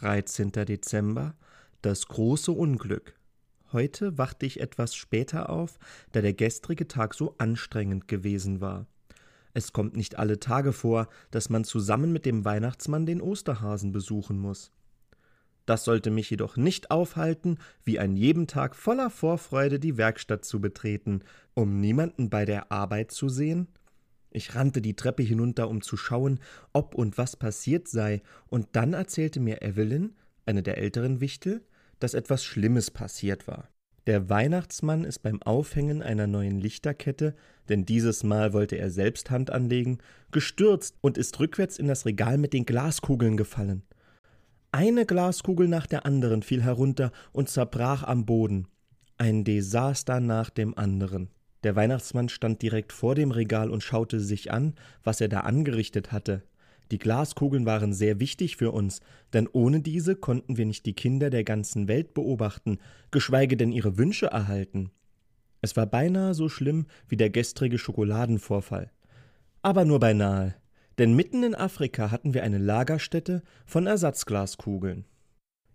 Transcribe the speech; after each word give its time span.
13. 0.00 0.52
Dezember 0.52 1.34
Das 1.80 2.06
große 2.06 2.52
Unglück. 2.52 3.14
Heute 3.72 4.18
wachte 4.18 4.44
ich 4.44 4.60
etwas 4.60 4.94
später 4.94 5.48
auf, 5.48 5.78
da 6.12 6.20
der 6.20 6.34
gestrige 6.34 6.86
Tag 6.86 7.14
so 7.14 7.34
anstrengend 7.38 8.06
gewesen 8.06 8.60
war. 8.60 8.86
Es 9.54 9.72
kommt 9.72 9.96
nicht 9.96 10.18
alle 10.18 10.38
Tage 10.38 10.74
vor, 10.74 11.08
dass 11.30 11.48
man 11.48 11.64
zusammen 11.64 12.12
mit 12.12 12.26
dem 12.26 12.44
Weihnachtsmann 12.44 13.06
den 13.06 13.22
Osterhasen 13.22 13.90
besuchen 13.90 14.38
muss. 14.38 14.70
Das 15.64 15.84
sollte 15.84 16.10
mich 16.10 16.28
jedoch 16.28 16.58
nicht 16.58 16.90
aufhalten, 16.90 17.56
wie 17.82 17.98
an 17.98 18.16
jedem 18.16 18.46
Tag 18.46 18.76
voller 18.76 19.08
Vorfreude 19.08 19.80
die 19.80 19.96
Werkstatt 19.96 20.44
zu 20.44 20.60
betreten, 20.60 21.22
um 21.54 21.80
niemanden 21.80 22.28
bei 22.28 22.44
der 22.44 22.70
Arbeit 22.70 23.12
zu 23.12 23.30
sehen, 23.30 23.66
ich 24.36 24.54
rannte 24.54 24.82
die 24.82 24.96
Treppe 24.96 25.22
hinunter, 25.22 25.68
um 25.68 25.80
zu 25.80 25.96
schauen, 25.96 26.40
ob 26.72 26.94
und 26.94 27.16
was 27.18 27.36
passiert 27.36 27.88
sei, 27.88 28.22
und 28.48 28.68
dann 28.72 28.92
erzählte 28.92 29.40
mir 29.40 29.62
Evelyn, 29.62 30.14
eine 30.44 30.62
der 30.62 30.78
älteren 30.78 31.20
Wichtel, 31.20 31.62
dass 31.98 32.14
etwas 32.14 32.44
Schlimmes 32.44 32.90
passiert 32.90 33.48
war. 33.48 33.70
Der 34.06 34.28
Weihnachtsmann 34.28 35.04
ist 35.04 35.20
beim 35.20 35.42
Aufhängen 35.42 36.00
einer 36.02 36.28
neuen 36.28 36.60
Lichterkette, 36.60 37.34
denn 37.68 37.84
dieses 37.84 38.22
Mal 38.22 38.52
wollte 38.52 38.76
er 38.76 38.90
selbst 38.90 39.30
Hand 39.30 39.50
anlegen, 39.50 39.98
gestürzt 40.30 40.96
und 41.00 41.18
ist 41.18 41.40
rückwärts 41.40 41.78
in 41.78 41.88
das 41.88 42.06
Regal 42.06 42.38
mit 42.38 42.52
den 42.52 42.66
Glaskugeln 42.66 43.36
gefallen. 43.36 43.82
Eine 44.70 45.06
Glaskugel 45.06 45.66
nach 45.66 45.86
der 45.86 46.06
anderen 46.06 46.42
fiel 46.42 46.62
herunter 46.62 47.10
und 47.32 47.48
zerbrach 47.48 48.04
am 48.04 48.26
Boden. 48.26 48.68
Ein 49.16 49.42
Desaster 49.42 50.20
nach 50.20 50.50
dem 50.50 50.76
anderen. 50.76 51.30
Der 51.66 51.74
Weihnachtsmann 51.74 52.28
stand 52.28 52.62
direkt 52.62 52.92
vor 52.92 53.16
dem 53.16 53.32
Regal 53.32 53.70
und 53.70 53.82
schaute 53.82 54.20
sich 54.20 54.52
an, 54.52 54.74
was 55.02 55.20
er 55.20 55.26
da 55.26 55.40
angerichtet 55.40 56.12
hatte. 56.12 56.44
Die 56.92 56.98
Glaskugeln 56.98 57.66
waren 57.66 57.92
sehr 57.92 58.20
wichtig 58.20 58.56
für 58.56 58.70
uns, 58.70 59.00
denn 59.32 59.48
ohne 59.50 59.80
diese 59.80 60.14
konnten 60.14 60.56
wir 60.58 60.64
nicht 60.64 60.86
die 60.86 60.92
Kinder 60.92 61.28
der 61.28 61.42
ganzen 61.42 61.88
Welt 61.88 62.14
beobachten, 62.14 62.78
geschweige 63.10 63.56
denn 63.56 63.72
ihre 63.72 63.98
Wünsche 63.98 64.26
erhalten. 64.26 64.92
Es 65.60 65.76
war 65.76 65.86
beinahe 65.86 66.34
so 66.34 66.48
schlimm 66.48 66.86
wie 67.08 67.16
der 67.16 67.30
gestrige 67.30 67.78
Schokoladenvorfall. 67.78 68.92
Aber 69.62 69.84
nur 69.84 69.98
beinahe, 69.98 70.54
denn 70.98 71.16
mitten 71.16 71.42
in 71.42 71.56
Afrika 71.56 72.12
hatten 72.12 72.32
wir 72.32 72.44
eine 72.44 72.58
Lagerstätte 72.58 73.42
von 73.64 73.88
Ersatzglaskugeln. 73.88 75.04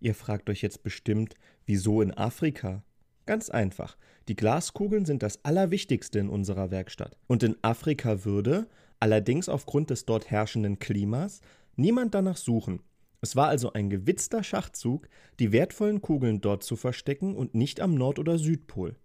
Ihr 0.00 0.14
fragt 0.14 0.50
euch 0.50 0.60
jetzt 0.60 0.82
bestimmt, 0.82 1.32
wieso 1.64 2.02
in 2.02 2.12
Afrika? 2.12 2.84
Ganz 3.28 3.50
einfach. 3.50 3.98
Die 4.28 4.36
Glaskugeln 4.36 5.04
sind 5.04 5.22
das 5.22 5.44
Allerwichtigste 5.44 6.18
in 6.18 6.30
unserer 6.30 6.70
Werkstatt. 6.70 7.18
Und 7.26 7.42
in 7.42 7.56
Afrika 7.60 8.24
würde, 8.24 8.68
allerdings 9.00 9.50
aufgrund 9.50 9.90
des 9.90 10.06
dort 10.06 10.30
herrschenden 10.30 10.78
Klimas, 10.78 11.42
niemand 11.76 12.14
danach 12.14 12.38
suchen. 12.38 12.80
Es 13.20 13.36
war 13.36 13.48
also 13.48 13.74
ein 13.74 13.90
gewitzter 13.90 14.42
Schachzug, 14.42 15.10
die 15.40 15.52
wertvollen 15.52 16.00
Kugeln 16.00 16.40
dort 16.40 16.62
zu 16.62 16.74
verstecken 16.74 17.36
und 17.36 17.54
nicht 17.54 17.82
am 17.82 17.94
Nord- 17.94 18.18
oder 18.18 18.38
Südpol. 18.38 18.96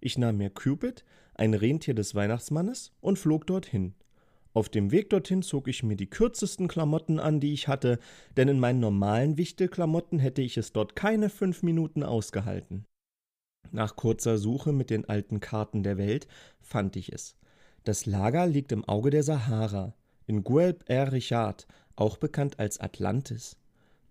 Ich 0.00 0.16
nahm 0.16 0.38
mir 0.38 0.48
Cupid, 0.48 1.04
ein 1.34 1.52
Rentier 1.52 1.92
des 1.92 2.14
Weihnachtsmannes, 2.14 2.94
und 3.02 3.18
flog 3.18 3.46
dorthin. 3.46 3.92
Auf 4.54 4.70
dem 4.70 4.90
Weg 4.90 5.10
dorthin 5.10 5.42
zog 5.42 5.68
ich 5.68 5.82
mir 5.82 5.96
die 5.96 6.08
kürzesten 6.08 6.66
Klamotten 6.66 7.20
an, 7.20 7.40
die 7.40 7.52
ich 7.52 7.68
hatte, 7.68 7.98
denn 8.38 8.48
in 8.48 8.58
meinen 8.58 8.80
normalen 8.80 9.36
Wichtelklamotten 9.36 10.18
hätte 10.18 10.40
ich 10.40 10.56
es 10.56 10.72
dort 10.72 10.96
keine 10.96 11.28
fünf 11.28 11.62
Minuten 11.62 12.02
ausgehalten. 12.02 12.86
Nach 13.72 13.96
kurzer 13.96 14.38
Suche 14.38 14.72
mit 14.72 14.90
den 14.90 15.08
alten 15.08 15.40
Karten 15.40 15.82
der 15.82 15.98
Welt 15.98 16.26
fand 16.60 16.96
ich 16.96 17.12
es. 17.12 17.36
Das 17.84 18.06
Lager 18.06 18.46
liegt 18.46 18.72
im 18.72 18.84
Auge 18.84 19.10
der 19.10 19.22
Sahara, 19.22 19.94
in 20.26 20.42
Guelb 20.42 20.84
er 20.86 21.12
Richard, 21.12 21.66
auch 21.94 22.16
bekannt 22.16 22.58
als 22.58 22.80
Atlantis. 22.80 23.56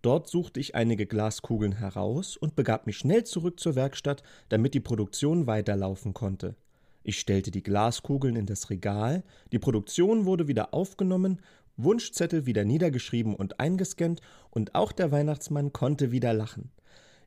Dort 0.02 0.30
suchte 0.30 0.60
ich 0.60 0.76
einige 0.76 1.08
Glaskugeln 1.08 1.74
heraus 1.74 2.38
und 2.38 2.56
begab 2.56 2.86
mich 2.86 2.98
schnell 2.98 3.24
zurück 3.24 3.60
zur 3.60 3.76
Werkstatt, 3.76 4.24
damit 4.50 4.74
die 4.74 4.80
Produktion 4.80 5.48
weiterlaufen 5.48 6.14
konnte. 6.14 6.56
Ich 7.04 7.20
stellte 7.20 7.52
die 7.52 7.64
Glaskugeln 7.64 8.36
in 8.36 8.46
das 8.46 8.70
Regal, 8.70 9.24
die 9.52 9.60
Produktion 9.60 10.26
wurde 10.26 10.48
wieder 10.48 10.74
aufgenommen, 10.74 11.42
Wunschzettel 11.78 12.46
wieder 12.46 12.66
niedergeschrieben 12.66 13.36
und 13.36 13.60
eingescannt, 13.60 14.22
und 14.50 14.76
auch 14.76 14.92
der 14.92 15.12
Weihnachtsmann 15.12 15.74
konnte 15.74 16.12
wieder 16.12 16.34
lachen. 16.34 16.72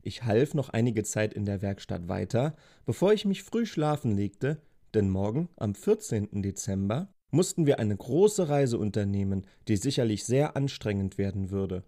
Ich 0.03 0.25
half 0.25 0.55
noch 0.55 0.69
einige 0.69 1.03
Zeit 1.03 1.35
in 1.35 1.45
der 1.45 1.63
Werkstatt 1.63 2.09
weiter, 2.09 2.55
bevor 2.87 3.13
ich 3.13 3.25
mich 3.25 3.43
früh 3.43 3.67
schlafen 3.67 4.17
legte, 4.17 4.61
denn 4.95 5.11
morgen, 5.11 5.49
am 5.57 5.75
14. 5.75 6.43
Dezember, 6.43 7.13
mussten 7.31 7.67
wir 7.67 7.79
eine 7.79 7.97
große 7.97 8.49
Reise 8.49 8.79
unternehmen, 8.79 9.47
die 9.69 9.77
sicherlich 9.77 10.25
sehr 10.25 10.57
anstrengend 10.57 11.19
werden 11.19 11.51
würde. 11.51 11.85